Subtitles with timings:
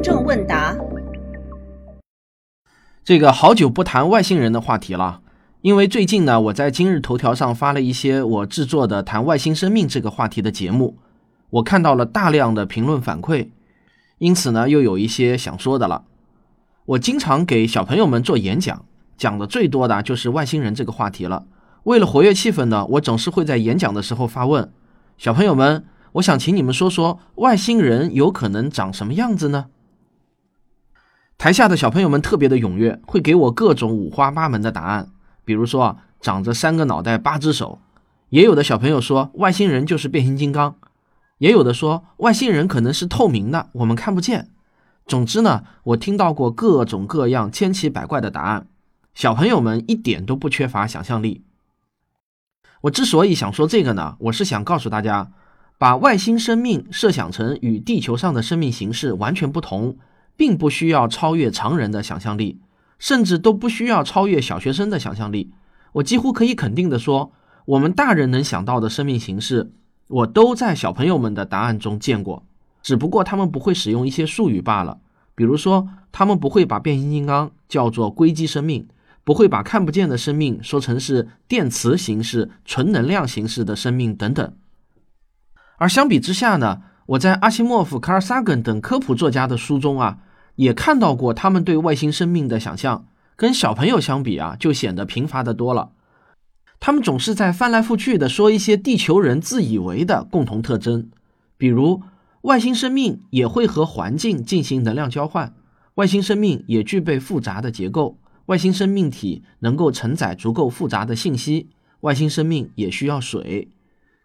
[0.00, 0.74] 听众问答。
[3.04, 5.20] 这个好久不谈外星人的话题了，
[5.60, 10.96] 因为最近呢，我在今日头条上发了一些我制作的谈外星生命这个话题的节目，
[11.50, 13.50] 我看到了大量的评论反馈，
[14.16, 16.04] 因此呢，又有一些想说的了。
[16.86, 18.86] 我经常给小朋友们做演讲，
[19.18, 21.44] 讲的最多的就是外星人这个话题了。
[21.82, 24.72] 为了活跃气氛呢，我总是会在演讲的时候发问：
[25.18, 29.66] 小朋友们，我想请你们说说外星人有可能长什么样子呢？
[31.40, 35.08] 台下的小朋友们特别的踊跃，会给我各种五花八门的答案。
[35.42, 37.78] 比如说，长着三个脑袋八只手；
[38.28, 40.74] 也有的小朋友说外星人就是变形金刚；
[41.38, 44.50] 也有的说外星人可能是透明的，我们看不见。
[45.06, 48.66] 总之呢，我听到过各种各样千奇百怪的答案。
[49.14, 51.42] 小朋友们一点都不缺乏想象力。
[52.82, 55.32] 我之所以想说这个呢，我是想告诉大家，
[55.78, 59.96] 把外星生命设想成与地球上的生命形式完全不同，
[60.40, 62.62] 并不需要超越常人的想象力，
[62.98, 65.52] 甚至都不需要超越小学生的想象力。
[65.92, 67.32] 我几乎可以肯定的说，
[67.66, 69.70] 我们大人能想到的生命形式，
[70.08, 72.46] 我都在小朋友们的答案中见过，
[72.80, 75.00] 只不过他们不会使用一些术语罢了。
[75.34, 78.88] 比如说，他们不会把变形金刚叫做硅基生命。
[79.22, 84.54] 不会把看不见的生命说成是电磁形式、纯能量形式的生命等等。
[85.76, 90.18] 而相比之下呢，我在阿西莫夫、卡尔萨根等科普作家的书中啊，
[90.56, 93.06] 也看到过他们对外星生命的想象，
[93.36, 95.90] 跟小朋友相比啊，就显得贫乏的多了。
[96.78, 101.10] 他们总是在翻来覆去的说一些地球人自以为的共同特征，
[101.58, 102.02] 比如
[102.42, 105.54] 外星生命也会和环境进行能量交换，
[105.96, 108.18] 外星生命也具备复杂的结构。
[108.46, 111.68] 外星生命体能够承载足够复杂的信息，
[112.00, 113.68] 外星生命也需要水。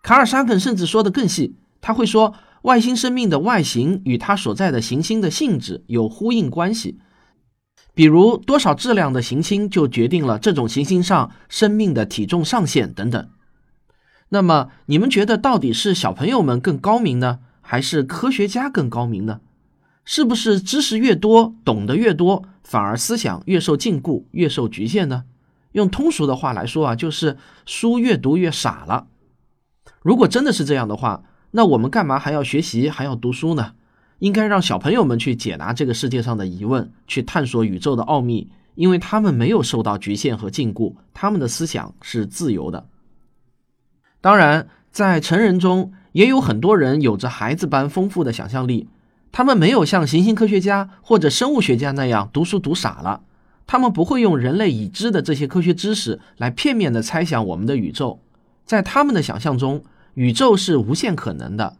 [0.01, 2.33] 卡尔沙肯甚至说的更细，他会说
[2.65, 6.97] 外星生命的外形与它所在的行星的性质有呼应关系，
[7.93, 13.29] 比如多少质量的行星就决定了这种行星上生命的体重上限等等。
[14.29, 19.41] 那么你们觉得到底是小朋友们更高明呢，还是科学家更高明呢？
[20.03, 25.25] 是不是知识越多，懂得越多，反而思想越受禁锢、越受局限呢？
[25.73, 29.05] 用通俗的话来说啊，就是书越读越傻了。
[30.01, 31.23] 如果真的是这样的话，
[31.55, 33.75] 那我们干嘛还要学习、还要读书呢？
[34.19, 42.89] 应该让小朋友们去解答这个世界上的疑问，去探索宇宙的奥秘，因为他们没有受到局限和禁锢，他们的思想是自由的。
[44.19, 48.89] 当然，在成人中也有很多人有着孩子般丰富的想象力。
[49.31, 53.21] 他们没有像行星科学家或者生物学家那样读书读傻了，
[53.65, 58.19] 他们不会用人类已知的这些科学知识来片面的猜想我们的宇宙。
[58.65, 59.83] 在他们的想象中，
[60.15, 61.77] 宇宙是无限可能的。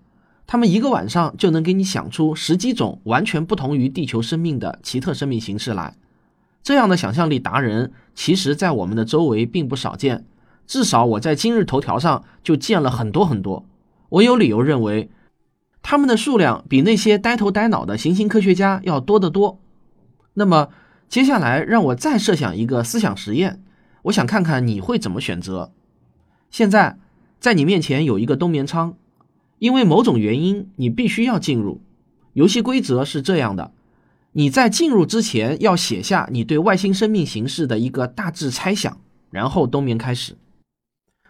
[0.47, 5.96] 他们一个晚上就能给你想出十几种完全不同于地球生命的奇特生命形式来。
[6.63, 10.25] 这样的想象力达人，其实在我们的周围并不少见。
[10.68, 13.66] 至少我在今日头条上就见了很多很多。
[14.09, 15.09] 我有理由认为。
[15.88, 19.59] 他们的数量比那些呆头呆脑的行星科学家要多得多。
[20.34, 20.69] 那么，
[21.07, 23.62] 接下来让我再设想一个思想实验，
[24.06, 25.72] 我想看看你会怎么选择。
[26.50, 26.97] 现在，
[27.40, 28.96] 在你面前有一个冬眠舱，
[29.59, 31.81] 因为某种原因，你必须要进入。
[32.34, 33.72] 游戏规则是这样的：
[34.34, 38.97] 你在进入之前要写下你对外星生命形式的一个大致猜想，
[39.29, 40.35] 然后冬眠开始。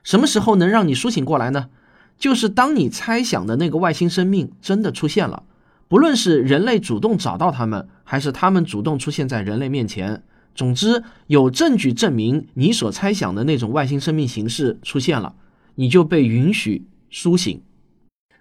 [0.04, 1.70] 什么时候能让你苏醒过来呢？
[2.18, 5.44] 就是当你猜想的那个外星生命真的出现了，
[5.88, 10.24] 不论是人类主动找到他们，还是他们主动出现在人类面前，
[10.56, 15.36] 总之有证据证明你所猜想的那种外星生命形式出现了，
[15.76, 17.62] 你就被允许苏醒。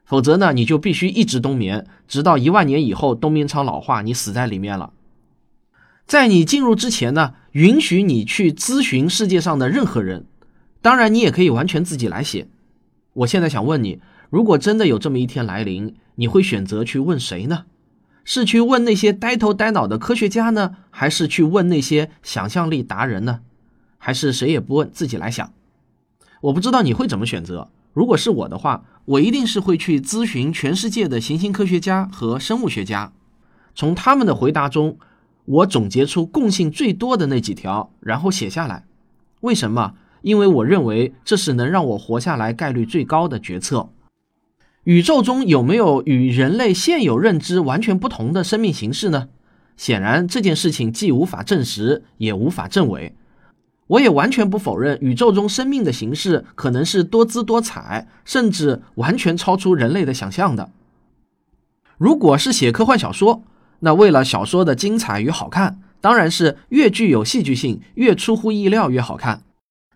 [0.05, 4.93] 否则呢，你就必须一直冬眠，直到一万年以后冬眠舱老化，你死在里面了。
[6.07, 10.27] 在你进入之前呢，允许你去咨询世界上的任何人，
[10.83, 12.49] 当然你也可以完全自己来写。
[13.15, 17.65] 我现在想问你，如果真的有这么一天来临，你会选择去问谁呢？
[18.25, 23.41] 是去问那些呆头呆脑的科学家呢，还是去问那些想象力达人呢？
[23.97, 25.53] 还是谁也不问，自己来想？
[26.45, 27.71] 我不知道你会怎么选择。
[27.95, 33.13] 如果是我的话，我一定是会去咨询全世界的行星科学家和生物学家，
[33.75, 34.99] 从他们的回答中，
[35.47, 38.85] 我总结出共性最多的那几条，然后写下来。
[39.41, 39.95] 为什么？
[40.21, 43.89] 因为我认为这是能让我活下来概率最高的决策。
[44.83, 49.29] 宇宙中有没有与人类现有认知完全不同的生命形式呢？
[49.79, 53.15] 显然这件事情既无法证实，也无法证伪。
[53.87, 60.71] 我也完全不否认宇宙中生命的形式可能是多姿多彩，甚至完全超出人类的想象的。
[61.99, 63.43] 如果是写科幻小说，
[63.81, 69.43] 那为了小说的精彩与好看，当然是越具有戏剧性、越出乎意料越好看。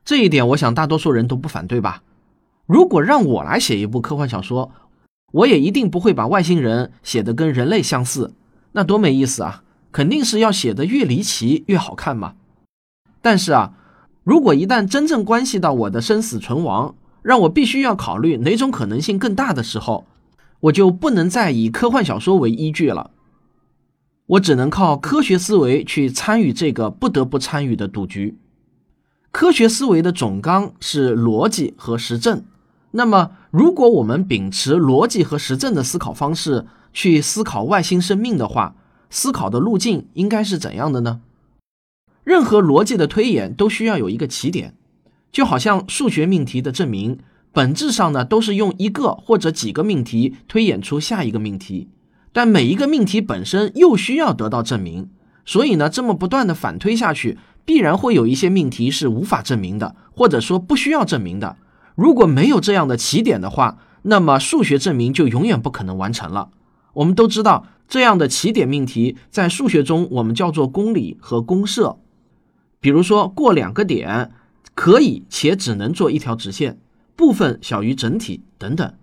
[0.05, 2.03] 这一点，我想大多数人都不反对吧？
[2.67, 4.71] 如果让我来写一部科幻小说，
[5.33, 8.35] 我也一定不会把外星人写得跟人类相似，
[8.73, 9.63] 那多没意思啊！
[9.91, 12.35] 肯定是要写得越离奇越好看嘛。
[13.29, 13.75] 但是啊，
[14.25, 20.07] 如果一旦真正关系到我的生死存亡，让我必须要考虑哪种可能性更大的时候，
[20.61, 23.11] 我就不能再以科幻小说为依据了，
[24.29, 28.39] 我只能靠科学思维去参与这个不得不参与的赌局。
[29.31, 32.43] 科学思维的总纲是逻辑和实证。
[32.93, 36.65] 那么，如果我们秉持逻辑和实证的思考方式
[36.95, 38.75] 去思考外星生命的话，
[39.11, 41.21] 思考的路径应该是怎样的呢？
[42.29, 44.75] 任何逻辑的推演都需要有一个起点，
[45.33, 47.21] 就好像数学命题的证明，
[47.55, 51.89] 本质上呢都是用一个或者几个命题推演出下一个命题，
[52.31, 55.09] 但每一个命题本身又需要得到证明，
[55.47, 61.57] 所以呢，这么不断的反推下去，必然会有一些命题是无法证明的，或者说不需要证明的。
[61.95, 66.51] 如果没有这样的起点的话，那么数学证明就永远不可能完成了。
[66.93, 71.97] 我们都知道，这样的起点命题在数学中我们叫做公理和公设。
[72.81, 74.33] 比如说，过两个点
[74.75, 76.79] 可以且只能做一条直线，
[77.17, 78.95] 部分小于整体等等。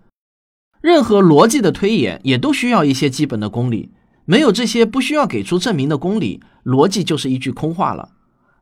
[0.80, 3.90] 任何逻辑的推演也都需要一些基本的公理，
[4.24, 8.10] 没有这些不需要给出证明的公理，逻辑就是一句空话了。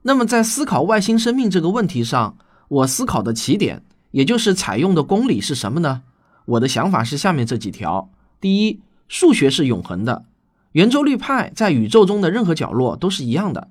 [0.03, 2.37] 那么在思考外星生命这个问题上，
[2.69, 3.83] 我思考的起点。
[4.11, 6.03] 也就是采用的公理是什么呢？
[6.45, 10.27] 我的想法是下面这几条：第一，数学是永恒的，
[10.71, 13.71] 圆周率派在宇宙中的任何角落都是一样的；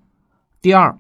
[0.62, 1.00] 第二，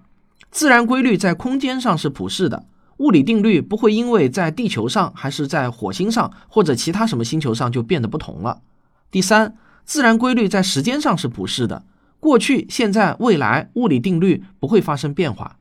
[0.53, 2.67] 自然规律在空间上是普世的，
[2.97, 8.61] 物理定律不会因为在地球上还是在火星上或者其他什么星球上就变得不同了；
[9.09, 11.83] 第三，自然规律在时间上是普世的，
[12.19, 15.57] 过去、现在、未来物理定律不会发生变化；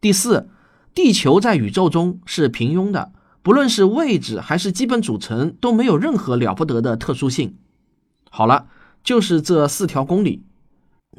[0.00, 0.50] 第四。
[0.94, 7.56] 地球在宇宙中是平庸的，不论是位置还是基本组成都没有任何了不得的特殊性。
[8.30, 8.66] 好了，
[9.04, 10.42] 就是这四条公理。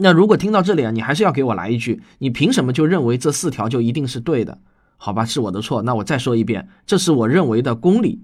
[0.02, 4.60] 那如果听到这里啊，你还是要给我来一句，你凭什么就认为这四条就一定是对的？
[4.96, 5.82] 好吧，是我的错。
[5.82, 8.24] 那我再说一遍，这是我认为的公理，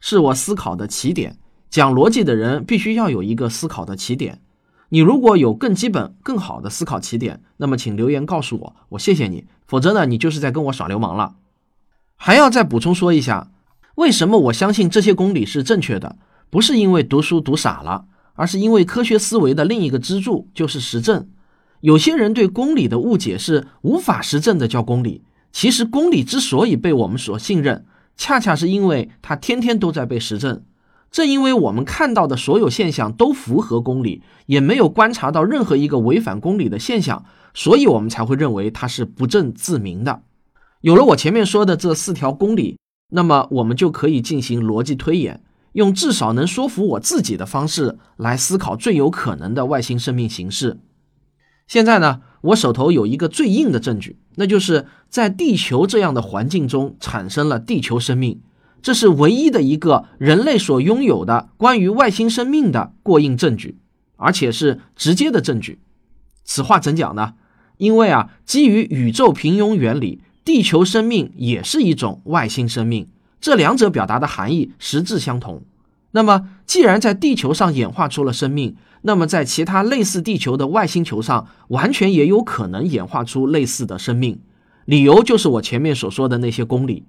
[0.00, 1.36] 是我思考的起点。
[1.68, 4.40] 讲逻辑的人必须要有一个思考的起点。
[4.88, 9.44] 你如果有更基本、更好的思考起点，那么请留言告诉我，我谢谢你。
[9.66, 11.36] 否则呢，你就是在跟我耍流氓了。
[12.16, 13.52] 还要再补充说一下，
[13.94, 16.16] 为什么我相信这些公理是正确的？
[16.50, 18.06] 不是因为读书读傻了，
[18.40, 21.28] 而是因为科学思维的另一个支柱就是实证。
[21.82, 25.22] 有些人对公理的误解是无法实证的叫公理，
[25.52, 27.84] 其实公理之所以被我们所信任，
[28.16, 30.62] 恰恰是因为它天天都在被实证。
[31.10, 40.22] 正因为我们看到的所有现象都符合公理，也没有观察到任何一个违反公理的现象，所以我们才会认为它是不证自明的。
[40.80, 42.78] 有了我前面说的这四条公理，
[43.10, 50.80] 那么我们就可以进行逻辑推演，用至少能说服我自己的方式来思考最有可能的外星生命形式。
[51.66, 58.40] 现在呢，我手头有一个最硬的证据，那就是在地球这样的环境中产生了地球生命。
[58.82, 63.78] 这是唯一的一个人类所拥有的关于外星生命的过硬证据，
[64.16, 65.80] 而且是直接的证据。
[66.44, 67.34] 此话怎讲呢？
[67.76, 73.06] 因为啊，基于宇宙平庸原理，地球生命也是一种外星生命，
[73.40, 75.62] 这两者表达的含义实质相同。
[76.12, 84.40] 那么，既然在地球上演化出了生命，那么在其他类似地球的外星球上，完全也有可能演化出类似的生命。
[84.84, 87.04] 理由就是我前面所说的那些公理。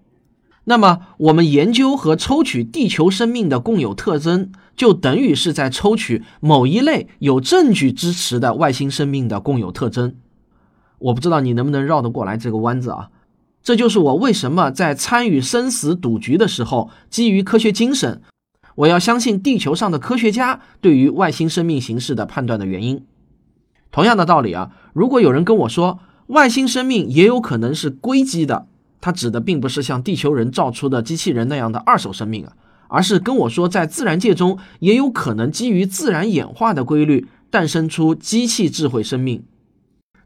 [0.66, 10.14] 那么，我们研究和抽取地球生命的共有特征，就等于是在抽取某一类有证据支持的外星生命的共有特征。
[11.00, 13.10] 我不知道你能不能绕得过来这个弯子啊？
[13.64, 18.22] 这就是我为什么在参与生死赌局的时候，基于科学精神，
[18.76, 23.06] 我要相信地球上的科学家对于外星生命形式的判断的原因。
[23.92, 28.68] 同样的道理啊，如果有人跟我说外星生命也有可能是硅基的。
[29.04, 32.54] 它指的并不是像地球人造出的机器人那样的二手生命啊，
[32.88, 39.44] 而是跟我说，在自然界中也有可能基于自然演化的规律诞生出机器智慧生命。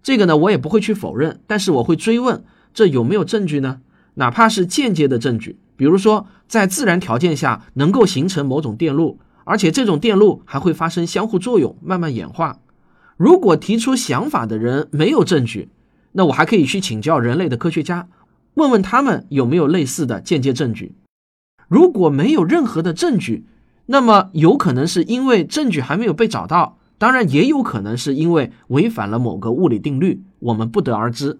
[0.03, 2.43] 这个呢，我也不会去否认，但是我会追问，
[2.75, 3.79] 这有没有证据呢？
[4.15, 12.59] 哪怕是间接的证据，比如说在自然条件下能够形成某种电路，而且这种电路还会发生相互作用，慢慢演化。
[13.15, 15.69] 如果提出想法的人没有证据，
[16.11, 18.09] 那我还可以去请教人类的科学家。
[18.55, 20.95] 问问他们有没有类似的间接证据？
[21.69, 23.45] 如果没有任何的证据，
[23.85, 31.39] 那么有可能是因为证据还没有被找到，当然也有可能是因为违反了某个物理定律，我们不得而知。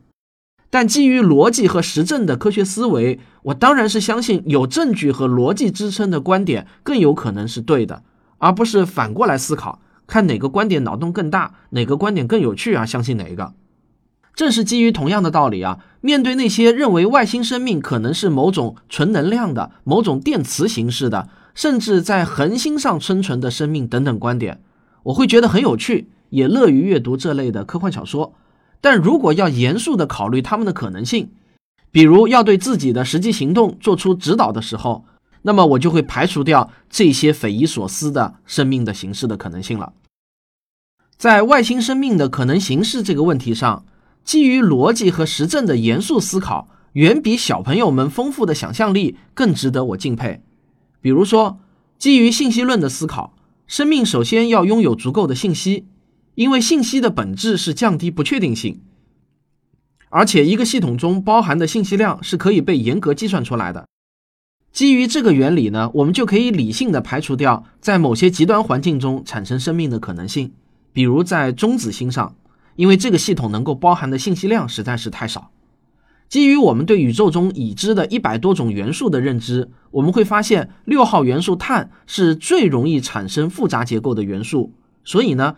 [0.76, 8.04] 但基于逻辑和实证的科学思维，我当然是相信有证据和逻辑支撑的观点更有可能是对的，
[8.40, 13.54] 而不是反过来思考，看哪个观点脑洞更大，哪个观点更有趣啊，相信哪一个。
[14.36, 24.60] 正是基于同样的道理啊，面对那些认为外星生命可能是某种纯能量的、某种电磁形式的，甚至在恒星上生存的生命等等观点，
[25.04, 28.34] 我会觉得很有趣，也乐于阅读这类的科幻小说。
[28.86, 31.32] 但如果要严肃地考虑他们的可能性，
[31.90, 35.06] 比如要对自己的实际行动做出指导的时候，
[35.42, 39.94] 那么我就会排除掉这些匪夷所思的生命的形式的可能性了。
[41.18, 43.88] 在外星生命的可能形式这个问题上，
[44.24, 50.44] 基于逻辑和实证的严肃思考，远比小朋友们丰富的想象力更值得我敬佩。
[51.02, 51.58] 比如说，
[51.98, 53.34] 基于信息论的思考，
[53.66, 55.88] 生命首先要拥有足够的信息。
[56.36, 58.82] 因为信息的本质是降低不确定性，
[60.10, 63.88] 而且一个系统中包含的信息量是可以被严格计算出来的。
[64.74, 70.52] 基于这个原理呢，我们就可以理性的排除掉在某些极端环境中产生生命的可能性，
[70.92, 72.36] 比如在中子星上，
[72.76, 75.52] 因为这个系统能够包含的信息量实在是太少。
[76.28, 84.74] 基于我们对宇宙中已知的一百多种元素的认知，我们会发现六号元素碳是最容易产生复杂结构的元素，
[85.06, 85.56] 所以呢。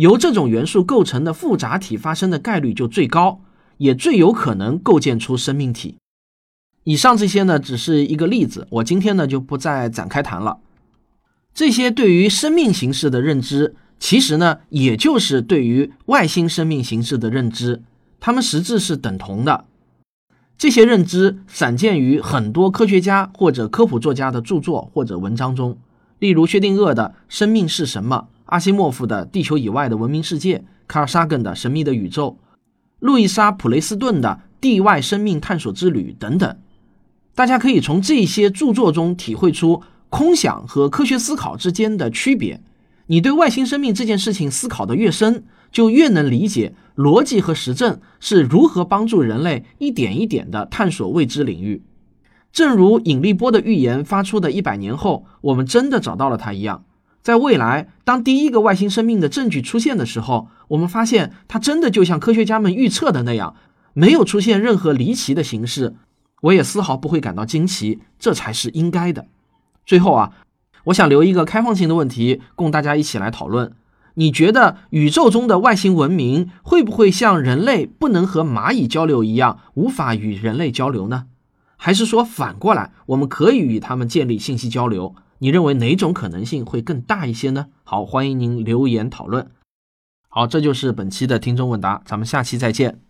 [0.00, 3.42] 由这种元素构成的复杂体发生的概率就最高，
[3.76, 5.98] 也最有可能构建出生命体。
[6.84, 10.60] 以上这些呢，只是一个例子，我今天呢就不再展开谈了。
[11.52, 17.82] 这些对于生命形式的认知，其实呢，也就是对于外星生命形式的认知，
[18.20, 19.66] 它们实质是等同的。
[20.56, 25.76] 这些认知散见于很多科学家或者科普作家的著作或者文章中，
[26.18, 28.28] 例如薛定谔的《生命是什么》。
[28.50, 32.36] 阿西莫夫的《地球以外的文明世界》，卡尔萨根的《神秘的宇宙》，
[32.98, 36.56] 路易莎普雷斯顿的《地外生命探索之旅》等等，
[37.36, 42.60] 大家可以从这些著作中体会出空想和科学思考之间的区别。
[43.06, 51.84] 你对外星生命这件事情思考的越深，就越能理解逻辑和实证是如何帮助人类一点一点地探索未知领域。
[52.50, 56.84] 正如引力波的预言发出的一百年后，我们真的找到了它一样。
[57.22, 63.54] 在未来，当第一个外星生命的证据出现的时候，我们发现它真的就像科学家们预测的那样，
[63.92, 65.96] 没有出现任何离奇的形式。
[66.42, 69.26] 我也丝毫不会感到惊奇，这才是应该的。
[69.84, 70.32] 最后啊，
[70.84, 73.72] 我想留一个开放性的问题供大家一起来讨论：
[74.14, 81.26] 你觉得宇宙中的外星文明会不会像人类不能和蚂蚁交流一样，无法与人类交流呢？
[81.76, 85.14] 还是说反过来，我们可以与他们建立信息交流？
[85.40, 87.66] 你认为哪种可能性会更大一些呢？
[87.82, 89.50] 好，欢迎您留言讨论。
[90.28, 93.00] 好，这就是本期的听众问答，咱们下期再见。